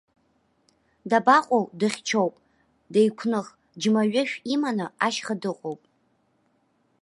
[1.09, 2.33] Дабаҟоу, дыхьчоуп,
[2.93, 3.47] деиқәных,
[3.81, 5.81] џьма ҩышә иманы ашьха дыҟоуп!